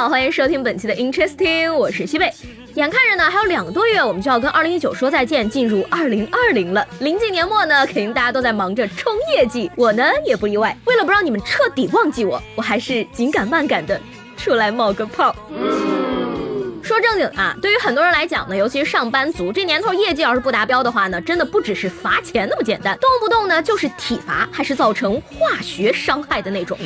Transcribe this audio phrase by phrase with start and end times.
[0.00, 2.32] 好，欢迎收听本期的 Interesting，我是西贝。
[2.72, 6.88] 眼看着呢，还有两个多月，我们就要跟二零一九说再见，进入二零二零了。
[7.00, 10.74] 临近年末呢，肯定大家都在忙着冲业绩，我呢也不例外。
[10.86, 14.00] 为了不让你们彻底忘记我，我还是紧赶慢赶的
[14.38, 15.36] 出来冒个泡。
[16.82, 26.76] 说正经啊，对于很多人来讲呢，尤其是上班族，这年头业绩要是不达标的话呢，真的不只是罚钱那么简单，动不动呢就是体罚，还是造成化学伤害的那种。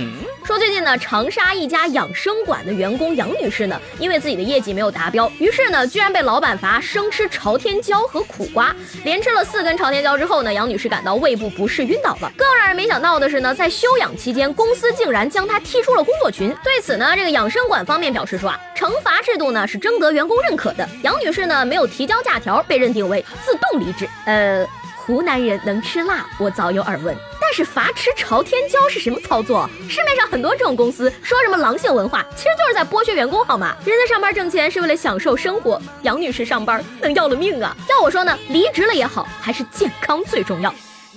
[0.45, 12.31] 说最近呢，长沙一家养生馆的员工杨女士呢，因为自己的业绩没有达标，于是呢，居然被老板罚生吃朝天椒和苦瓜，连吃了四根朝天椒之后呢，杨女士感到胃部不适晕倒了。
[12.37, 16.55] 更让人没想到的是呢，在休养期间，公司竟然将她踢出了工作群。
[16.63, 24.09] 对此呢，这个养生馆方面表示说啊，惩罚制度呢是征得员工认可的，杨女士呢没有提交假条，被认定为自动离职。
[24.27, 24.67] 呃。
[25.07, 27.15] 湖南人能吃辣，我早有耳闻。
[27.39, 29.69] 但是罚吃朝天椒是什么操作？
[29.87, 33.77] 市面上很多这种公司说什么狼性文化，其实就是在剥削员工，好吗？
[33.85, 37.77] 人家上班挣钱是为了享受生活，杨女士上班能要了命啊！
[37.91, 40.75] 要我说呢，离职了也好，还是健康最重要。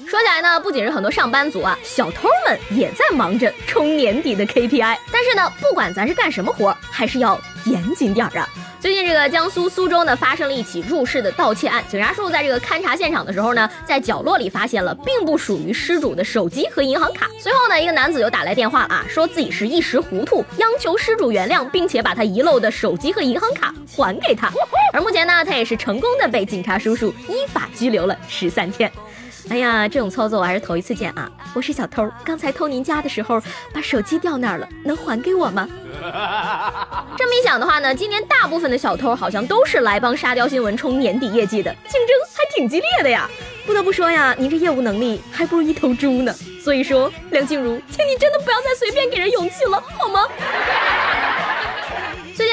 [0.09, 4.97] 说起来呢，不仅是很多上班族啊，小偷们也在忙着冲年底的 KPI。
[5.11, 8.47] 但是呢，不管咱是干什么活，还是要严谨点儿啊。
[8.79, 17.27] 最近这个江苏苏州呢发生了一起入室的盗窃案，警察叔叔在这个勘察现场的时候呢，在角落里发现了并不属于失主的手机和银行卡。
[17.37, 24.49] 随后呢，一个男子又打来电话了啊，说自己是一时糊涂，央求失主原谅，并且把他遗漏的手机和银行卡还给他。
[24.93, 28.89] 而目前呢，他也是成功的被警察叔叔依法拘留了十三天。
[29.49, 31.31] 哎呀，这种操作我还是头一次见啊！
[31.53, 33.41] 我是小偷，刚才偷您家的时候
[33.73, 35.67] 把手机掉那儿了，能还给我吗？
[37.17, 43.29] 这么一想的话呢，今年大部分的小偷好像都是来帮沙雕新闻冲年底业绩的，竞争还挺激烈的呀。
[43.65, 46.33] 不得不说呀，您这业务能力还不如一头猪呢。
[46.61, 50.25] 所以说，梁静茹，请你真的不要再随便给人勇气了，好吗？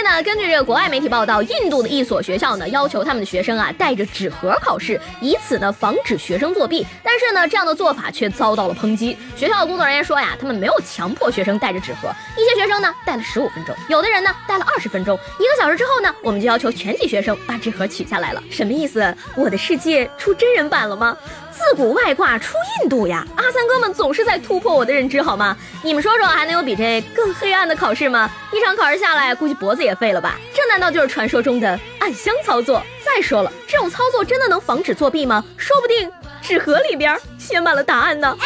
[0.04, 6.86] 那，根据这个国外媒体报道，印度的一所学校呢，要求他们的学生啊带着纸盒考试，以此呢防止学生作弊。
[7.02, 9.16] 但是呢，这样的做法却遭到了抨击。
[9.34, 15.18] 学校的工作人员说呀，他们没有强迫学生带着纸盒，一些学生呢带了十五分钟，有的人呢带了二十分钟。
[15.38, 18.42] 一个小时之后呢，我们就要求全体学生把纸盒取下来了。
[18.50, 19.16] 什么意思？
[19.34, 21.16] 我的世界出真人版了吗？
[21.56, 23.24] 自古外挂出印度呀！
[23.36, 25.56] 阿三哥们总是在突破我的认知，好吗？
[25.82, 28.28] 你们说说，还能有比这更黑暗的考试吗？
[28.52, 30.36] 一场考试下来，估计脖子也废了吧？
[30.52, 32.82] 这难道就是传说中的暗箱操作？
[33.04, 35.44] 再说了，这种操作真的能防止作弊吗？
[35.56, 36.10] 说不定
[36.42, 38.36] 纸盒里边写满了答案呢。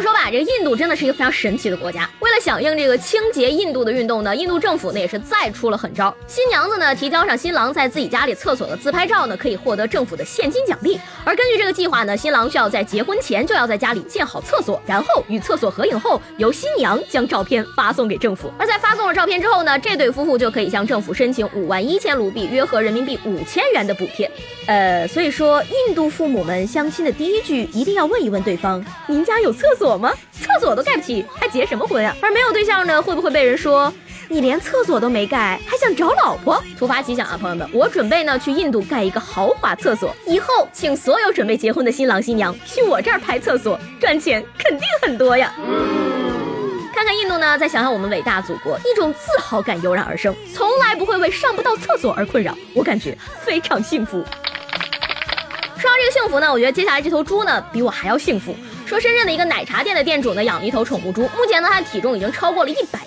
[0.00, 2.08] 说吧，这个印度真的是一个非常神奇的国家。
[2.20, 6.14] 为了响应这个清洁印度的运动呢，印度政府呢也是再出了狠招。
[6.26, 10.98] 新娘子呢提交上新郎在自己家里厕所的自拍照呢，可以获得政府的现金奖励。
[11.24, 18.50] 而根据这个计划呢，新郎需要在结婚前就要在家里建好厕所，然后与厕所合影后，由新娘将照片发送给政府。
[18.58, 24.30] 而在发送了照片之后呢，这对夫妇就可以向政府申请五万一千卢币，约合人民币五千元的补贴。
[24.66, 30.12] 呃，所以说印度父母们相亲的第一句一定要问一问对方：您家有厕所我吗？
[30.32, 32.14] 厕所都盖不起，还结什么婚呀？
[32.22, 33.92] 而没有对象呢，会不会被人说
[34.28, 36.62] 你连厕所都没盖，还想找老婆？
[36.78, 45.52] 突发奇想啊，朋友们，我准备呢去印度盖一个豪华厕所，以后请所有准备结婚的新郎新娘去我这儿拍厕所，赚钱肯定很多呀。
[46.94, 54.22] 看看印度呢，再想想我们伟大祖国，一种自豪感油然而生，从来不会为上不到厕所而困扰，我感觉非常幸福。
[55.76, 58.54] 说到这个幸福呢，我觉得接下来这头猪呢，比我还要幸福。
[58.90, 62.98] 说深圳的一个奶茶店的店主呢，养了一头宠物猪，目前呢，它的体重已经超过了一百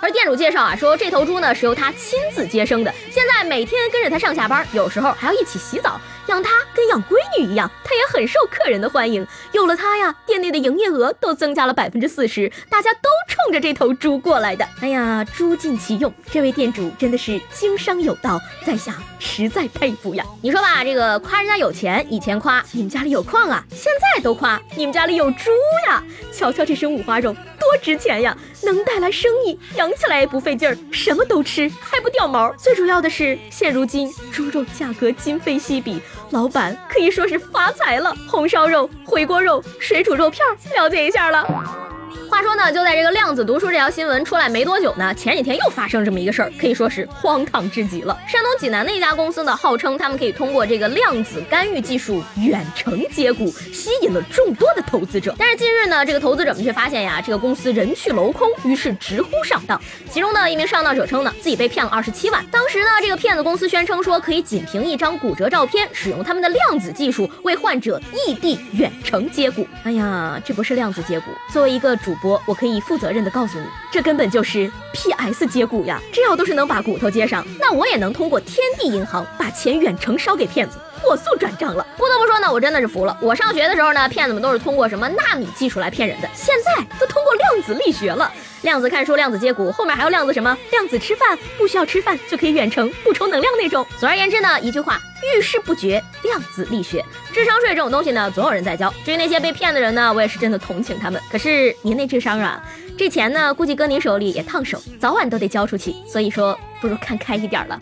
[0.00, 6.00] 而店主介绍啊，说这头猪呢是由他亲自接生的，现在每天跟着他上下班，有时候还要一起洗澡。
[6.26, 9.24] 养它跟养闺女一样，它也很受客人的欢迎。
[9.52, 14.66] 有了它呀，店内的营业额都增加了百分之四十，大家都冲着这头猪过来的。
[14.80, 20.24] 哎呀，猪尽其用，这位店主真的是经商有道，在下实在佩服呀。
[20.42, 25.52] 你说吧，这个夸人家有钱，以前夸你们家里有矿啊，现在都夸你们家里有猪
[25.86, 26.02] 呀。
[26.32, 27.34] 瞧瞧这身五花肉
[27.78, 32.52] 值钱呀，能带来生意，养起来也不费劲儿，什么都吃还不掉毛。
[32.54, 36.00] 最主要的是，现如今猪肉价格今非昔比。
[36.30, 40.44] 老板可以说是发财了，红烧肉、回锅肉、水煮肉片，
[40.74, 41.85] 了解一下了。
[42.28, 48.18] 话说呢，就在这个量子读书这条新闻出来没多久呢，前几天又发生这么一个事儿，可以说是荒唐至极了。
[48.26, 55.34] 山东济南的一家公司呢，号称他们可以通过这个量子干预技术远程接骨，吸引了众多的投资者。
[55.38, 59.80] 但是近日呢，这个投资者们却发现呀，这个公司人去楼空，于是直呼上当。
[60.10, 62.44] 其中呢，一名上当者称呢，自己被骗了二十七万。
[62.50, 69.66] 当时呢，这个骗子公司宣称说，可以仅凭一张骨折照片，使用他们的量子技术为患者异地远程接骨。
[69.84, 71.26] 哎呀，这不是量子接骨。
[71.52, 76.00] 作为一个主播，我可以负责任的告诉你，这根本就是 PS 接骨呀！
[76.12, 81.86] 这要都是能把骨头接上，那我也能通过天地银行把钱远程烧给骗子，火速转账了。
[81.96, 83.16] 不得不说呢，我真的是服了。
[83.20, 88.30] 我上学的时候呢，骗子们都是通过什么纳米技术来骗人的，现在都通过量子力学了。
[88.62, 90.56] 量子看书，量子接骨，后面还有量子什么？
[90.70, 93.86] 量子吃饭，不需要吃饭就可以远程补充能量那种。
[93.98, 97.04] 总而言之呢，一句话，遇事不决，量子力学。
[97.32, 98.92] 智商税这种东西呢，总有人在交。
[99.04, 101.20] 至于那些被骗的人呢，我也是真的同情他们。
[101.30, 102.62] 可是您那智商啊，
[102.96, 105.94] 这钱呢，估计搁您手里也烫手，早晚都得交出去。
[106.06, 107.78] 所以说，不如看开一点了。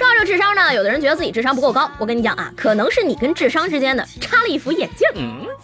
[0.00, 1.90] 说到这智商呢，有的人觉得自己智商不够高。
[1.98, 5.06] 我跟你讲啊，可能是你跟智商之间的插了一副眼镜。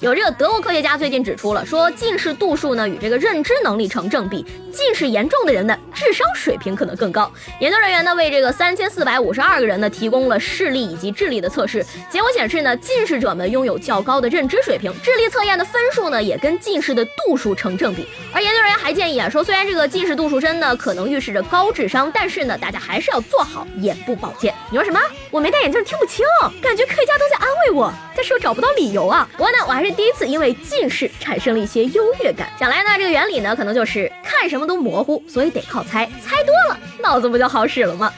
[0.00, 7.32] 有这个德国科学家最近指出了，说近视度数呢与这个认知能力成正比，近视严重的人呢智商水平可能更高。
[7.60, 18.06] 研究人员呢为这个三千四百五十二个人呢提供了视力以及智力的测试，结果显示呢近视者们拥有较高的认知水平，智力测验的分数呢也跟近视的度数成正比。
[18.34, 24.55] 而研究人员还建议啊，说虽然这个近视度数深呢可能预示着高智商，但是呢大家还是要做好眼部保健。
[24.70, 25.00] 你说什么？
[25.31, 26.25] 我没戴眼镜听不清，
[26.62, 29.28] 感觉科学家都在安慰我，但是又找不到理由啊。
[29.32, 32.49] 不过呢，我还是第一次因为近视产生了一些优越感。
[32.58, 38.12] 想来呢，这个原理呢，可能就是看什么都模糊，所以得靠猜，猜多了脑子不就好使了吗？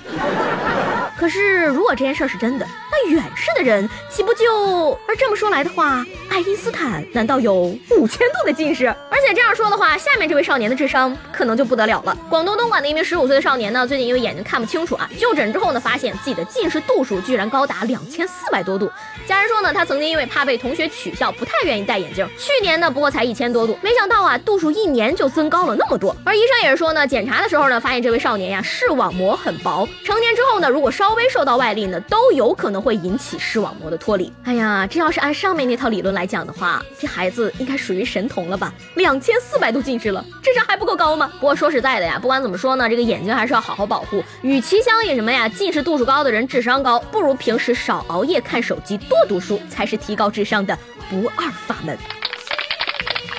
[1.18, 2.66] 可是如果这件事是真的，
[3.04, 4.98] 那远视的人岂不就……
[5.06, 7.54] 而这么说来的话，爱因斯坦难道有
[7.90, 8.86] 五千度的近视？
[9.08, 12.16] 而且这样说的话，下面这位少年的智商可能就不得了了。
[12.28, 18.90] 广东东莞的一名十五岁的少年呢，最近因为眼睛看不清楚啊，就诊之后呢，发现自己的近视度数居然高达两千四百多度。
[19.26, 22.28] 家人说呢，他曾经因为怕被同学取笑，不太愿意戴眼镜。
[22.36, 26.16] 去年呢，不过才一千多度，没想到啊，度数一年就增高了那么多。
[26.24, 34.32] 而医生也是说呢，检查的时候呢，发现这位少年呀，视网膜很薄，成年之后呢，如果稍微受到外力呢，都有可能会会引起视网膜的脱离。
[34.44, 38.72] 哎呀，这要是按上面那套理论来讲的话，这孩子应该属于神童了吧？
[38.94, 41.30] 两千四百度近视了，智商还不够高吗？
[41.34, 44.24] 不过说实在的呀，不管怎么说呢，这个眼睛还是要好好保护。
[44.40, 50.74] 与其相信什么呀，近视度数高的人智商高，不如平时少熬夜看手机，多读书，才是提高智商的
[51.10, 52.17] 不二法门。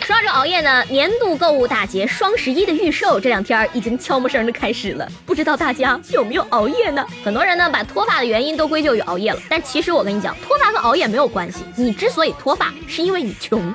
[0.10, 7.06] 说到这熬夜呢，年度购物大节双十一的预售这两天已经悄没声的开始了，不知道大家有没有熬夜呢？
[7.24, 11.64] 很多人呢把脱发的原因都归咎于熬夜了，但其实我跟你讲，脱发和熬夜没有关系。
[11.76, 13.72] 你之所以脱发，是因为你穷。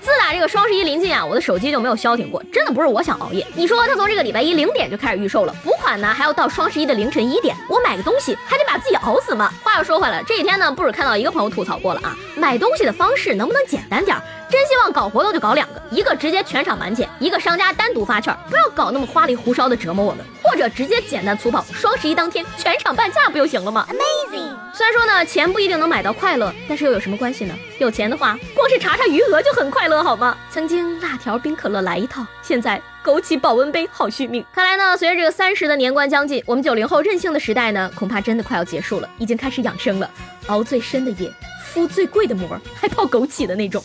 [0.00, 3.46] 自打这个双十一临近啊，我的手机就没有消停过，真的不是我想熬夜。
[3.54, 9.52] 你说他从这个礼拜一零点就开始预售了，补款呢还要到双十一的凌晨一点，我买个东西还得把自己熬死吗？
[9.62, 14.16] 话又说回来，这几天呢不止看到一个朋友吐槽过了啊，买东西的方式能不能简单点？
[14.50, 24.56] 真希望搞活动就搞两个，一个直接全场满减，一个商家单独发券，不要搞那么花里胡哨的折磨我们，或者直接简单粗暴，双十一当天全场半价不就行了吗？Amazing！
[24.72, 27.54] 虽然说呢，钱不一定能买到快乐，但是又有什么关系呢？
[27.78, 30.36] 有钱的话，光是查查余额就很快乐，好吗？
[30.50, 34.44] 曾经辣条冰可乐来一套，现在枸杞保温杯好续命。
[34.52, 40.10] 看来呢，随着这个三十的年关将近，我们九零后任性的时代呢，恐怕真的快要结束了，已经开始养生了，
[40.48, 41.32] 熬最深的夜。
[41.72, 43.82] 敷最贵的膜，还泡枸杞的那种。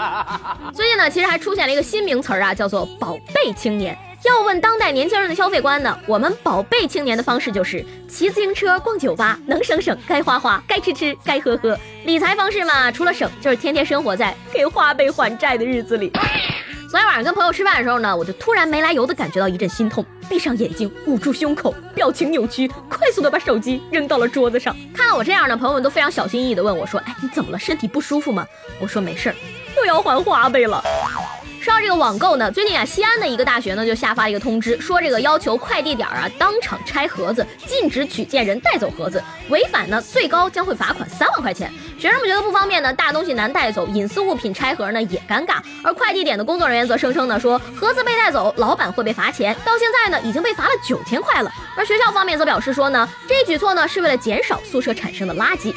[0.72, 3.96] 最近呢，其实还出现了一个新名词儿啊，叫做“宝贝青年”。
[4.24, 11.76] 要问当代年轻人的消费观呢，我们宝贝青年的方式就是骑自行车、逛酒吧，能省省，该花花，该吃吃，该喝喝。
[12.04, 16.12] 理财方式嘛，除了省，就是天天生活在给花呗还债的日子里。
[16.92, 24.76] 昨天晚上跟朋友吃饭的时候呢，我就突然没来由的感觉到一阵心痛，闭上眼睛，捂住胸口，表情扭曲，快速的把手机扔到了桌子上。
[24.92, 27.58] 看到我这样的朋友们都非常小心翼翼的问我说：“哎，你怎么了？
[27.58, 28.46] 身体不舒服吗？”
[28.78, 29.36] 我说没事儿，
[29.78, 30.84] 又要还花呗了。
[31.62, 41.72] 说到这个网购呢，最近啊，西安的一个大学呢就下发一个通知，说这个要求快递点啊当场拆盒子，禁止取件人带走盒子，违反呢最高将会罚款三万块钱。
[41.96, 45.58] 学生们觉得不方便呢，大东西难带走，隐私物品拆盒呢也尴尬。
[45.84, 51.52] 而快递点的工作人员则声称呢，说盒子被带走，老板会被罚钱，到现在呢已经被罚了九千块了。
[51.76, 55.72] 而学校方面则表示说呢，这一举措呢是为了减少宿舍产生的垃圾。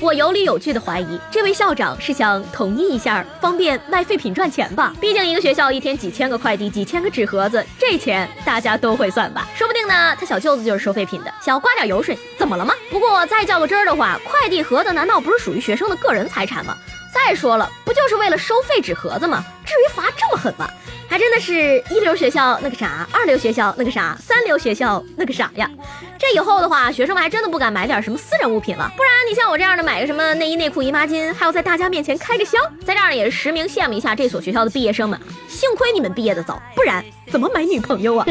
[0.00, 4.94] 我有理有据的怀疑，这位校长是想统一一下，方便卖废品赚钱吧？
[5.00, 9.46] 毕竟一个学校一天几千个快递，几千个纸盒子，这钱大家都会算吧？
[9.54, 12.74] 说不定呢，他小舅子就是收废品的，想要刮点油水，怎么了吗？
[12.90, 16.76] 不过再较个真儿的话，快递盒子难道不是属于学生的个人财产吗？
[17.12, 19.44] 再说了，不就是为了收废纸盒子吗？
[19.64, 20.68] 至于罚这么狠吗？
[21.12, 25.70] 还真的是一流学校那个啥，二流学校那个啥，三流学校那个啥呀？
[26.18, 28.90] 这以后的话，学生们还真的不敢买点什么私人物品了。
[28.96, 35.20] 不然你像我这样的，买个什么内衣内裤姨妈巾，还要在大家面前开个箱，在这儿呢也是实名羡慕一下这所学校的毕业生们。
[35.52, 38.26] 幸亏你们毕业的早，不然怎么买女朋友啊？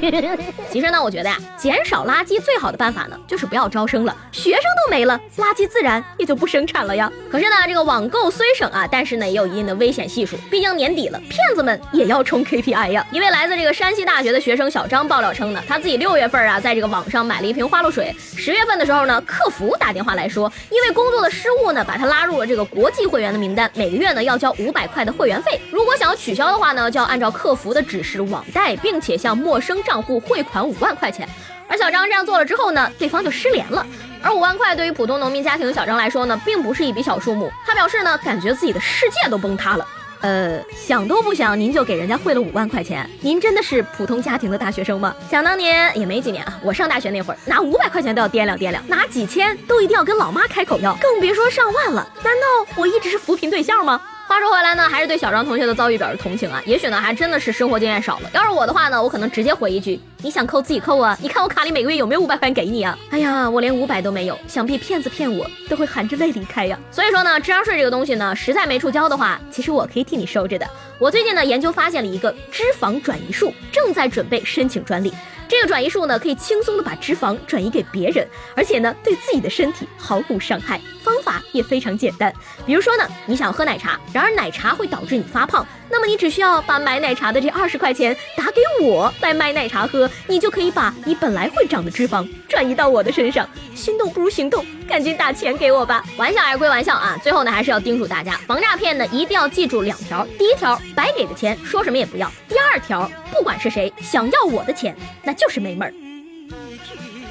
[0.72, 7.12] 其实呢，我觉得呀，减少垃圾最好的办法呢，就是不要招生了，学生都没了，垃圾自然也就不生产了呀。
[7.30, 13.06] 可是呢，这个网购虽省啊，但是呢也有一定的危险系数，毕竟年底了，骗子们也要冲 KPI 呀。
[13.12, 31.28] 一位来自这个山西大学的学生小张爆料称呢，他自己六月份啊，在这个网上买了一瓶花露水，十月份的时候呢，客服打电话来说，因为工作的失误呢，把他拉入了这个国际会员的名单，每个月呢要交五百块的会员费，如果想要取消的话呢，就要按照客服的指示网贷，并且向陌生账户汇款五万块钱。
[31.66, 33.84] 而小张这样做了之后呢，对方就失联了。
[34.22, 37.50] 而五万块对于普通农民家庭的小张来说呢，并不是一笔小数目。
[37.66, 39.84] 他表示呢，感觉自己的世界都崩塌了。
[40.20, 43.08] 呃，想都不想，您就给人家汇了五万块钱？
[43.20, 45.12] 您真的是普通家庭的大学生吗？
[45.28, 52.08] 想当年也没几年啊，我上大学那会儿，拿五百块钱都要掂量掂量，拿几千都一定要跟老妈开口要，更别说上万了。
[52.22, 54.00] 难道我一直是扶贫对象吗？
[54.34, 56.60] 话说回来呢，还是对小张同学的遭遇表示同情啊。
[56.66, 58.28] 也许呢，还真的是生活经验少了。
[58.32, 61.14] 要是我的话呢，我可能直接回一句：你想扣自己扣啊！
[61.20, 62.98] 你看我卡里每个月有没有五百块钱给你啊？
[63.10, 66.80] 哎呀，我连五百都没有，想必骗子骗我都会含着泪离开呀。
[66.90, 70.66] 所以说呢，智商税这个东西呢，实在没处交的话，其实我可以替你收着的。
[70.98, 75.12] 我最近呢研究发现了一个脂肪转移术，正在准备申请专利。
[75.46, 78.26] 这个转移术呢，可以轻松的把脂肪转移给别人，
[78.56, 80.80] 而且呢，对自己的身体毫无伤害。
[81.02, 82.32] 方法也非常简单，
[82.64, 93.48] 比如说呢，你想喝奶茶，然而奶茶会导致你发胖，那么你只需要把买奶茶的这二十块钱打给我来买奶茶喝，你就可以把你本来会长的脂肪转移到我的身上。
[93.76, 96.04] 心动不如行动，赶紧打钱给我吧！
[96.16, 105.94] 玩笑还是归玩笑啊，最后呢，还是要叮嘱大家，防诈骗呢一定要记住两条：第一条，白给的钱说什么也不要；第二条，不管是谁想要我的钱，那就是没门儿。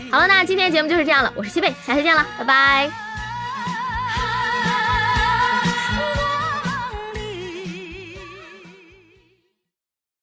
[0.09, 3.02] 好了，那今天节目就是这样了，我是西贝，下期见了，拜拜。